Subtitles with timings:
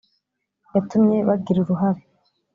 [0.73, 2.01] yatumye bagira uruhare